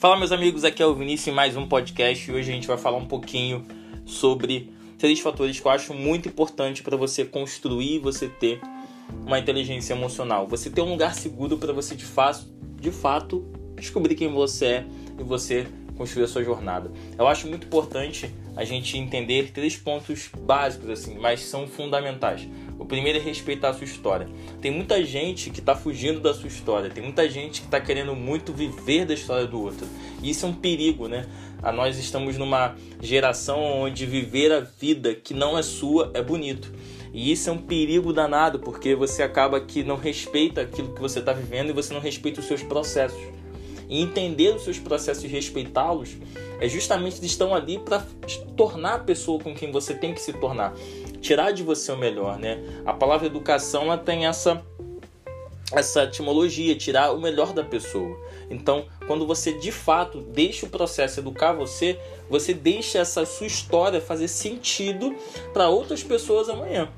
Fala, 0.00 0.16
meus 0.16 0.32
amigos, 0.32 0.64
aqui 0.64 0.82
é 0.82 0.86
o 0.86 0.94
Vinícius 0.94 1.28
em 1.28 1.30
mais 1.30 1.58
um 1.58 1.68
podcast 1.68 2.26
e 2.26 2.32
hoje 2.32 2.50
a 2.50 2.54
gente 2.54 2.66
vai 2.66 2.78
falar 2.78 2.96
um 2.96 3.04
pouquinho 3.04 3.66
sobre 4.06 4.72
três 4.96 5.20
fatores 5.20 5.60
que 5.60 5.66
eu 5.66 5.70
acho 5.70 5.92
muito 5.92 6.26
importante 6.26 6.82
para 6.82 6.96
você 6.96 7.22
construir, 7.22 7.98
você 7.98 8.26
ter 8.26 8.62
uma 9.26 9.38
inteligência 9.38 9.92
emocional, 9.92 10.48
você 10.48 10.70
ter 10.70 10.80
um 10.80 10.88
lugar 10.88 11.14
seguro 11.14 11.58
para 11.58 11.74
você 11.74 11.94
de 11.94 12.06
fato, 12.06 12.46
de 12.80 12.90
fato 12.90 13.44
descobrir 13.76 14.14
quem 14.14 14.32
você 14.32 14.64
é 14.64 14.86
e 15.18 15.22
você 15.22 15.66
construir 15.98 16.24
a 16.24 16.28
sua 16.28 16.42
jornada. 16.42 16.90
Eu 17.18 17.28
acho 17.28 17.46
muito 17.46 17.66
importante 17.66 18.34
a 18.56 18.64
gente 18.64 18.96
entender 18.96 19.52
três 19.52 19.76
pontos 19.76 20.30
básicos 20.34 20.88
assim, 20.88 21.18
mas 21.18 21.40
são 21.40 21.66
fundamentais. 21.66 22.48
O 22.80 22.86
primeiro 22.86 23.18
é 23.18 23.20
respeitar 23.20 23.68
a 23.68 23.74
sua 23.74 23.84
história. 23.84 24.26
Tem 24.58 24.70
muita 24.70 25.04
gente 25.04 25.50
que 25.50 25.60
está 25.60 25.76
fugindo 25.76 26.18
da 26.18 26.32
sua 26.32 26.48
história, 26.48 26.88
tem 26.88 27.02
muita 27.02 27.28
gente 27.28 27.60
que 27.60 27.66
está 27.66 27.78
querendo 27.78 28.16
muito 28.16 28.54
viver 28.54 29.04
da 29.04 29.12
história 29.12 29.46
do 29.46 29.60
outro. 29.60 29.86
E 30.22 30.30
isso 30.30 30.46
é 30.46 30.48
um 30.48 30.54
perigo, 30.54 31.06
né? 31.06 31.26
A 31.62 31.70
nós 31.70 31.98
estamos 31.98 32.38
numa 32.38 32.74
geração 33.02 33.62
onde 33.62 34.06
viver 34.06 34.50
a 34.50 34.60
vida 34.60 35.14
que 35.14 35.34
não 35.34 35.58
é 35.58 35.62
sua 35.62 36.10
é 36.14 36.22
bonito. 36.22 36.72
E 37.12 37.30
isso 37.30 37.50
é 37.50 37.52
um 37.52 37.58
perigo 37.58 38.14
danado, 38.14 38.58
porque 38.58 38.94
você 38.94 39.22
acaba 39.22 39.60
que 39.60 39.82
não 39.82 39.96
respeita 39.96 40.62
aquilo 40.62 40.94
que 40.94 41.00
você 41.02 41.18
está 41.18 41.34
vivendo 41.34 41.68
e 41.68 41.72
você 41.74 41.92
não 41.92 42.00
respeita 42.00 42.40
os 42.40 42.46
seus 42.46 42.62
processos. 42.62 43.20
E 43.90 44.00
entender 44.00 44.54
os 44.54 44.62
seus 44.62 44.78
processos 44.78 45.24
e 45.24 45.26
respeitá-los 45.26 46.16
é 46.60 46.68
justamente 46.68 47.24
estão 47.26 47.54
ali 47.54 47.78
para 47.78 48.02
tornar 48.56 48.94
a 48.94 48.98
pessoa 49.00 49.42
com 49.42 49.54
quem 49.54 49.72
você 49.72 49.92
tem 49.92 50.14
que 50.14 50.20
se 50.20 50.32
tornar, 50.32 50.72
tirar 51.20 51.52
de 51.52 51.62
você 51.62 51.92
o 51.92 51.96
melhor, 51.96 52.38
né? 52.38 52.58
A 52.84 52.92
palavra 52.92 53.26
educação 53.26 53.84
ela 53.84 53.98
tem 53.98 54.26
essa 54.26 54.62
essa 55.72 56.02
etimologia, 56.02 56.74
tirar 56.74 57.12
o 57.12 57.20
melhor 57.20 57.52
da 57.52 57.62
pessoa. 57.62 58.18
Então, 58.50 58.86
quando 59.06 59.24
você 59.24 59.52
de 59.52 59.70
fato 59.70 60.20
deixa 60.20 60.66
o 60.66 60.68
processo 60.68 61.20
educar 61.20 61.52
você, 61.52 61.98
você 62.28 62.52
deixa 62.52 62.98
essa 62.98 63.24
sua 63.24 63.46
história 63.46 64.00
fazer 64.00 64.26
sentido 64.26 65.14
para 65.52 65.68
outras 65.68 66.02
pessoas 66.02 66.48
amanhã. 66.48 66.88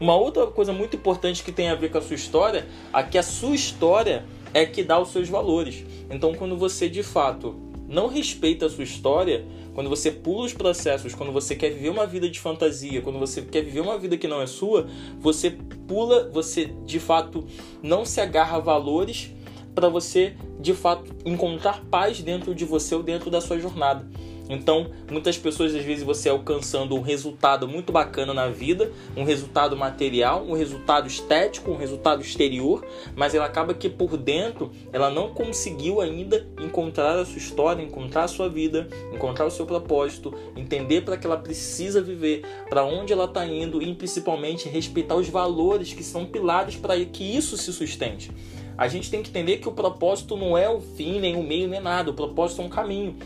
Uma 0.00 0.16
outra 0.16 0.46
coisa 0.46 0.72
muito 0.72 0.96
importante 0.96 1.42
que 1.42 1.52
tem 1.52 1.68
a 1.68 1.74
ver 1.74 1.90
com 1.90 1.98
a 1.98 2.02
sua 2.02 2.16
história 2.16 2.66
é 2.92 3.02
que 3.02 3.16
a 3.16 3.22
sua 3.22 3.54
história 3.54 4.24
é 4.52 4.66
que 4.66 4.82
dá 4.82 4.98
os 5.00 5.10
seus 5.10 5.28
valores. 5.28 5.84
Então, 6.10 6.34
quando 6.34 6.56
você 6.56 6.88
de 6.88 7.02
fato 7.02 7.54
não 7.88 8.08
respeita 8.08 8.66
a 8.66 8.70
sua 8.70 8.84
história, 8.84 9.46
quando 9.76 9.90
você 9.90 10.10
pula 10.10 10.46
os 10.46 10.54
processos, 10.54 11.14
quando 11.14 11.30
você 11.30 11.54
quer 11.54 11.68
viver 11.68 11.90
uma 11.90 12.06
vida 12.06 12.30
de 12.30 12.40
fantasia, 12.40 13.02
quando 13.02 13.18
você 13.18 13.42
quer 13.42 13.62
viver 13.62 13.80
uma 13.80 13.98
vida 13.98 14.16
que 14.16 14.26
não 14.26 14.40
é 14.40 14.46
sua, 14.46 14.86
você 15.20 15.50
pula, 15.86 16.30
você 16.30 16.72
de 16.86 16.98
fato 16.98 17.46
não 17.82 18.02
se 18.02 18.18
agarra 18.18 18.56
a 18.56 18.58
valores 18.58 19.34
para 19.74 19.90
você 19.90 20.34
de 20.58 20.72
fato 20.72 21.14
encontrar 21.26 21.84
paz 21.90 22.22
dentro 22.22 22.54
de 22.54 22.64
você 22.64 22.94
ou 22.94 23.02
dentro 23.02 23.30
da 23.30 23.38
sua 23.42 23.58
jornada. 23.58 24.08
Então, 24.48 24.90
muitas 25.10 25.36
pessoas 25.36 25.74
às 25.74 25.84
vezes 25.84 26.04
você 26.04 26.28
alcançando 26.28 26.94
um 26.94 27.00
resultado 27.00 27.66
muito 27.66 27.92
bacana 27.92 28.32
na 28.32 28.48
vida, 28.48 28.92
um 29.16 29.24
resultado 29.24 29.76
material, 29.76 30.44
um 30.44 30.52
resultado 30.52 31.06
estético, 31.06 31.70
um 31.70 31.76
resultado 31.76 32.22
exterior, 32.22 32.84
mas 33.14 33.34
ela 33.34 33.46
acaba 33.46 33.74
que 33.74 33.88
por 33.88 34.16
dentro 34.16 34.70
ela 34.92 35.10
não 35.10 35.30
conseguiu 35.30 36.00
ainda 36.00 36.46
encontrar 36.60 37.18
a 37.18 37.24
sua 37.24 37.38
história, 37.38 37.82
encontrar 37.82 38.24
a 38.24 38.28
sua 38.28 38.48
vida, 38.48 38.88
encontrar 39.12 39.46
o 39.46 39.50
seu 39.50 39.66
propósito, 39.66 40.32
entender 40.56 41.02
para 41.02 41.16
que 41.16 41.26
ela 41.26 41.36
precisa 41.36 42.00
viver, 42.00 42.42
para 42.68 42.84
onde 42.84 43.12
ela 43.12 43.24
está 43.24 43.44
indo 43.44 43.82
e 43.82 43.94
principalmente 43.94 44.68
respeitar 44.68 45.16
os 45.16 45.28
valores 45.28 45.92
que 45.92 46.04
são 46.04 46.24
pilares 46.24 46.76
para 46.76 46.96
que 47.04 47.24
isso 47.36 47.56
se 47.56 47.72
sustente. 47.72 48.30
A 48.78 48.88
gente 48.88 49.10
tem 49.10 49.22
que 49.22 49.30
entender 49.30 49.56
que 49.56 49.68
o 49.68 49.72
propósito 49.72 50.36
não 50.36 50.56
é 50.56 50.68
o 50.68 50.80
fim, 50.80 51.18
nem 51.18 51.34
o 51.34 51.42
meio, 51.42 51.66
nem 51.66 51.80
nada. 51.80 52.10
O 52.10 52.14
propósito 52.14 52.60
é 52.60 52.64
um 52.66 52.68
caminho 52.68 53.16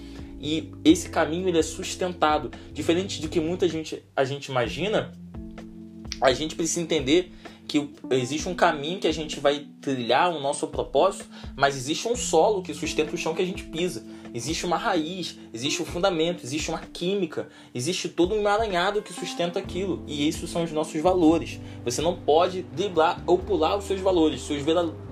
e 0.40 0.72
esse 0.84 1.08
caminho 1.08 1.48
ele 1.48 1.58
é 1.58 1.62
sustentado. 1.62 2.50
Diferente 2.72 3.20
do 3.20 3.28
que 3.28 3.38
muita 3.38 3.68
gente 3.68 4.02
a 4.16 4.24
gente 4.24 4.46
imagina, 4.46 5.12
a 6.20 6.32
gente 6.32 6.54
precisa 6.54 6.80
entender 6.80 7.32
que 7.70 7.88
existe 8.10 8.48
um 8.48 8.54
caminho 8.54 8.98
que 8.98 9.06
a 9.06 9.12
gente 9.12 9.38
vai 9.38 9.64
trilhar 9.80 10.34
o 10.34 10.40
nosso 10.40 10.66
propósito, 10.66 11.26
mas 11.56 11.76
existe 11.76 12.08
um 12.08 12.16
solo 12.16 12.62
que 12.62 12.74
sustenta 12.74 13.14
o 13.14 13.16
chão 13.16 13.32
que 13.32 13.42
a 13.42 13.46
gente 13.46 13.62
pisa. 13.62 14.04
Existe 14.34 14.66
uma 14.66 14.76
raiz, 14.76 15.38
existe 15.52 15.80
um 15.80 15.84
fundamento, 15.84 16.42
existe 16.42 16.68
uma 16.68 16.80
química, 16.80 17.48
existe 17.72 18.08
todo 18.08 18.34
um 18.34 18.38
emaranhado 18.38 19.02
que 19.02 19.12
sustenta 19.12 19.60
aquilo. 19.60 20.02
E 20.08 20.26
esses 20.26 20.50
são 20.50 20.64
os 20.64 20.72
nossos 20.72 21.00
valores. 21.00 21.60
Você 21.84 22.02
não 22.02 22.16
pode 22.16 22.62
driblar 22.62 23.22
ou 23.24 23.38
pular 23.38 23.76
os 23.76 23.84
seus 23.84 24.00
valores, 24.00 24.40
seus 24.40 24.64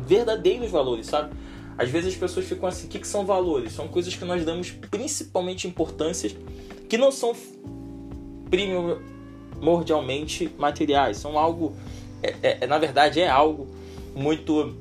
verdadeiros 0.04 0.70
valores, 0.70 1.06
sabe? 1.06 1.32
Às 1.78 1.88
vezes 1.88 2.14
as 2.14 2.18
pessoas 2.18 2.46
ficam 2.46 2.68
assim: 2.68 2.86
o 2.86 2.90
que, 2.90 2.98
que 2.98 3.06
são 3.06 3.24
valores? 3.24 3.72
São 3.72 3.86
coisas 3.86 4.14
que 4.14 4.24
nós 4.24 4.44
damos 4.44 4.72
principalmente 4.72 5.68
importâncias 5.68 6.34
que 6.88 6.98
não 6.98 7.12
são 7.12 7.36
primordialmente 8.50 10.50
materiais, 10.58 11.18
são 11.18 11.38
algo, 11.38 11.76
é, 12.22 12.34
é, 12.42 12.58
é, 12.62 12.66
na 12.66 12.78
verdade, 12.78 13.20
é 13.20 13.28
algo 13.28 13.68
muito 14.16 14.74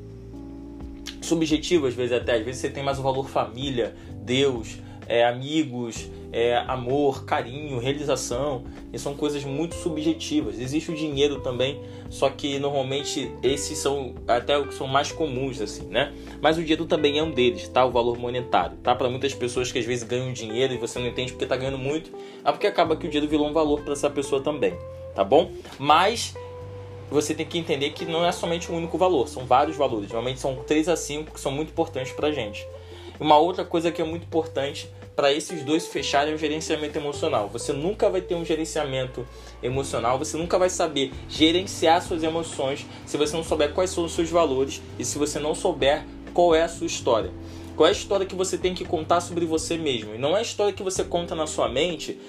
subjetivo 1.22 1.86
às 1.86 1.94
vezes 1.94 2.14
até. 2.14 2.38
Às 2.38 2.46
vezes 2.46 2.62
você 2.62 2.70
tem 2.70 2.84
mais 2.84 2.98
o 2.98 3.04
valor 3.04 3.30
família, 3.30 3.96
Deus, 4.24 4.78
é, 5.08 5.26
amigos, 5.26 6.10
é, 6.32 6.58
amor, 6.68 7.26
carinho, 7.26 7.80
realização. 7.80 8.64
E 8.92 9.00
são 9.00 9.16
coisas 9.16 9.44
muito 9.44 9.76
subjetivas. 9.76 10.60
Existe 10.60 10.92
o 10.92 10.96
dinheiro 10.96 11.42
também, 11.42 11.82
só 12.10 12.30
que 12.30 12.60
normalmente 12.60 13.32
esses 13.44 13.78
são 13.78 14.16
até 14.28 14.58
o 14.58 14.68
que 14.68 14.74
são 14.74 14.88
mais 14.88 15.12
comuns, 15.12 15.62
assim, 15.62 15.86
né? 15.88 16.14
Mas 16.42 16.58
o 16.58 16.62
dinheiro 16.62 16.86
também 16.86 17.20
é 17.20 17.24
um 17.24 17.32
deles, 17.32 17.68
tá? 17.68 17.86
O 17.86 17.92
valor 17.92 18.18
monetário, 18.18 18.78
tá? 18.78 18.96
Para 18.96 19.10
muitas 19.10 19.34
pessoas 19.34 19.72
que 19.72 19.80
às 19.80 19.86
vezes 19.86 20.04
ganham 20.04 20.32
dinheiro 20.32 20.74
e 20.74 20.78
você 20.78 21.00
não 21.00 21.08
entende 21.08 21.32
porque 21.32 21.46
tá 21.46 21.56
ganhando 21.56 21.78
muito, 21.78 22.12
é 22.44 22.52
porque 22.52 22.68
acaba 22.68 22.96
que 22.96 23.08
o 23.08 23.10
dinheiro 23.10 23.30
virou 23.30 23.48
um 23.48 23.54
valor 23.54 23.82
para 23.82 23.94
essa 23.94 24.10
pessoa 24.10 24.42
também, 24.42 24.74
tá 25.16 25.24
bom? 25.24 25.52
Mas 25.78 26.34
você 27.10 27.34
tem 27.34 27.46
que 27.46 27.58
entender 27.58 27.92
que 27.92 28.06
não 28.06 28.26
é 28.26 28.32
somente 28.32 28.72
um 28.72 28.76
único 28.76 28.98
valor, 28.98 29.28
são 29.28 29.46
vários 29.46 29.78
valores. 29.78 30.10
Normalmente 30.10 30.40
são 30.40 30.56
3 30.56 30.90
a 30.90 30.96
5 30.96 31.32
que 31.32 31.40
são 31.40 31.52
muito 31.52 31.70
importantes 31.70 32.12
pra 32.12 32.32
gente. 32.32 32.68
Uma 33.20 33.38
outra 33.38 33.66
coisa 33.66 33.92
que 33.92 34.02
é 34.02 34.06
muito 34.06 34.24
importante 34.24 34.90
para 35.16 35.34
esses 35.34 35.64
dois 35.64 35.88
fecharem 35.88 36.36
o 36.36 36.38
gerenciamento 36.38 36.98
emocional. 36.98 37.50
Você 37.50 37.74
nunca 37.74 38.08
vai 38.08 38.22
ter 38.22 38.36
um 38.36 38.46
gerenciamento 38.46 39.28
emocional, 39.64 40.20
você 40.20 40.38
nunca 40.38 40.60
vai 40.60 40.70
saber 40.70 41.12
gerenciar 41.28 42.04
suas 42.04 42.22
emoções 42.22 42.86
se 43.06 43.18
você 43.18 43.36
não 43.36 43.44
souber 43.44 43.74
quais 43.74 43.90
são 43.90 44.06
os 44.06 44.12
seus 44.12 44.30
valores 44.30 44.80
e 45.00 45.04
se 45.04 45.18
você 45.18 45.40
não 45.40 45.56
souber 45.56 46.06
qual 46.34 46.54
é 46.54 46.62
a 46.62 46.68
sua 46.68 46.86
história. 46.86 47.32
Qual 47.76 47.88
é 47.88 47.90
a 47.90 47.94
história 47.94 48.26
que 48.26 48.36
você 48.36 48.58
tem 48.58 48.76
que 48.76 48.86
contar 48.86 49.22
sobre 49.22 49.46
você 49.46 49.76
mesmo? 49.78 50.14
E 50.14 50.18
não 50.20 50.36
é 50.36 50.40
a 50.40 50.44
história 50.44 50.74
que 50.74 50.84
você 50.84 51.04
conta 51.04 51.34
na 51.34 51.48
sua 51.48 51.68
mente 51.68 52.20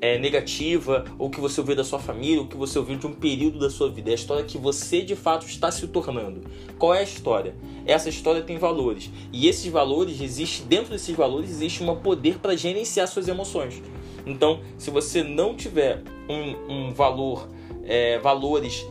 é, 0.00 0.18
negativa, 0.18 1.04
ou 1.18 1.30
que 1.30 1.40
você 1.40 1.60
ouviu 1.60 1.74
da 1.74 1.84
sua 1.84 1.98
família, 1.98 2.40
ou 2.40 2.46
que 2.46 2.56
você 2.56 2.78
ouviu 2.78 2.96
de 2.98 3.06
um 3.06 3.12
período 3.12 3.58
da 3.58 3.70
sua 3.70 3.88
vida. 3.88 4.10
É 4.10 4.12
a 4.12 4.14
história 4.14 4.44
que 4.44 4.58
você 4.58 5.02
de 5.02 5.16
fato 5.16 5.46
está 5.46 5.70
se 5.70 5.86
tornando. 5.88 6.42
Qual 6.78 6.94
é 6.94 7.00
a 7.00 7.02
história? 7.02 7.54
Essa 7.86 8.08
história 8.08 8.42
tem 8.42 8.58
valores. 8.58 9.10
E 9.32 9.48
esses 9.48 9.70
valores, 9.70 10.20
existe 10.20 10.62
dentro 10.62 10.90
desses 10.90 11.14
valores, 11.14 11.50
existe 11.50 11.82
um 11.82 11.96
poder 11.96 12.38
para 12.38 12.56
gerenciar 12.56 13.08
suas 13.08 13.28
emoções. 13.28 13.82
Então, 14.26 14.60
se 14.76 14.90
você 14.90 15.22
não 15.22 15.54
tiver 15.54 16.02
um, 16.28 16.88
um 16.88 16.92
valor, 16.92 17.48
é, 17.84 18.18
valores, 18.18 18.84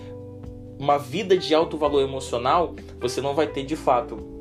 uma 0.80 0.98
vida 0.98 1.38
de 1.38 1.54
alto 1.54 1.78
valor 1.78 2.02
emocional, 2.02 2.76
você 3.00 3.22
não 3.22 3.36
vai 3.36 3.48
ter 3.48 3.64
de 3.64 3.76
fato 3.76 4.35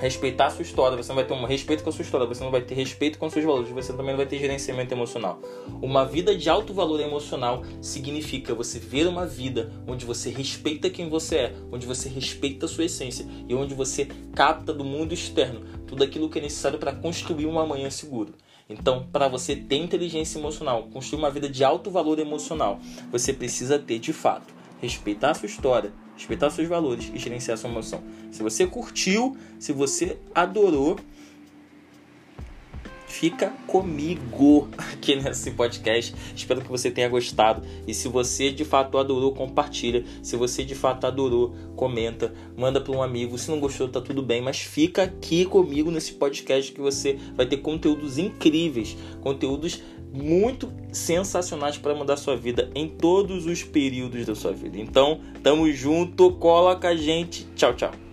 respeitar 0.00 0.46
a 0.46 0.50
sua 0.50 0.62
história, 0.62 0.96
você 0.96 1.08
não 1.08 1.16
vai 1.16 1.24
ter 1.24 1.34
um 1.34 1.44
respeito 1.44 1.84
com 1.84 1.90
a 1.90 1.92
sua 1.92 2.02
história, 2.02 2.26
você 2.26 2.42
não 2.42 2.50
vai 2.50 2.62
ter 2.62 2.74
respeito 2.74 3.18
com 3.18 3.28
seus 3.28 3.44
valores, 3.44 3.68
você 3.68 3.92
também 3.92 4.10
não 4.10 4.16
vai 4.16 4.26
ter 4.26 4.38
gerenciamento 4.38 4.94
emocional. 4.94 5.38
Uma 5.82 6.06
vida 6.06 6.34
de 6.34 6.48
alto 6.48 6.72
valor 6.72 7.00
emocional 7.00 7.62
significa 7.82 8.54
você 8.54 8.78
ver 8.78 9.06
uma 9.06 9.26
vida 9.26 9.70
onde 9.86 10.06
você 10.06 10.30
respeita 10.30 10.88
quem 10.88 11.08
você 11.08 11.36
é, 11.36 11.54
onde 11.70 11.86
você 11.86 12.08
respeita 12.08 12.64
a 12.64 12.68
sua 12.68 12.86
essência 12.86 13.26
e 13.46 13.54
onde 13.54 13.74
você 13.74 14.08
capta 14.34 14.72
do 14.72 14.84
mundo 14.84 15.12
externo 15.12 15.60
tudo 15.86 16.02
aquilo 16.02 16.30
que 16.30 16.38
é 16.38 16.42
necessário 16.42 16.78
para 16.78 16.94
construir 16.94 17.46
um 17.46 17.58
amanhã 17.58 17.90
seguro. 17.90 18.34
Então, 18.68 19.06
para 19.12 19.28
você 19.28 19.56
ter 19.56 19.76
inteligência 19.76 20.38
emocional, 20.38 20.84
construir 20.92 21.18
uma 21.18 21.30
vida 21.30 21.48
de 21.48 21.64
alto 21.64 21.90
valor 21.90 22.18
emocional, 22.20 22.78
você 23.10 23.32
precisa 23.32 23.78
ter 23.78 23.98
de 23.98 24.12
fato 24.12 24.54
respeitar 24.80 25.32
a 25.32 25.34
sua 25.34 25.46
história, 25.46 25.92
respeitar 26.20 26.50
seus 26.50 26.68
valores 26.68 27.10
e 27.14 27.18
gerenciar 27.18 27.56
sua 27.56 27.70
emoção. 27.70 28.02
Se 28.30 28.42
você 28.42 28.66
curtiu, 28.66 29.36
se 29.58 29.72
você 29.72 30.18
adorou, 30.34 30.98
fica 33.06 33.50
comigo 33.66 34.68
aqui 34.76 35.16
nesse 35.16 35.50
podcast. 35.52 36.14
Espero 36.36 36.60
que 36.60 36.68
você 36.68 36.90
tenha 36.90 37.08
gostado. 37.08 37.66
E 37.86 37.94
se 37.94 38.06
você 38.06 38.52
de 38.52 38.66
fato 38.66 38.98
adorou, 38.98 39.32
compartilha. 39.32 40.04
Se 40.22 40.36
você 40.36 40.62
de 40.62 40.74
fato 40.74 41.06
adorou, 41.06 41.54
comenta, 41.74 42.34
manda 42.54 42.82
para 42.82 42.94
um 42.94 43.02
amigo. 43.02 43.38
Se 43.38 43.50
não 43.50 43.58
gostou, 43.58 43.88
tá 43.88 44.00
tudo 44.00 44.22
bem, 44.22 44.42
mas 44.42 44.60
fica 44.60 45.04
aqui 45.04 45.46
comigo 45.46 45.90
nesse 45.90 46.12
podcast 46.12 46.70
que 46.70 46.80
você 46.82 47.18
vai 47.34 47.46
ter 47.46 47.58
conteúdos 47.58 48.18
incríveis, 48.18 48.94
conteúdos 49.22 49.82
muito 50.12 50.72
sensacionais 50.92 51.78
para 51.78 51.94
mudar 51.94 52.16
sua 52.16 52.36
vida 52.36 52.70
em 52.74 52.88
todos 52.88 53.46
os 53.46 53.62
períodos 53.62 54.26
da 54.26 54.34
sua 54.34 54.52
vida. 54.52 54.78
Então, 54.78 55.20
tamo 55.42 55.70
junto, 55.72 56.32
cola 56.32 56.76
com 56.76 56.86
a 56.86 56.96
gente. 56.96 57.46
Tchau, 57.54 57.74
tchau. 57.74 58.09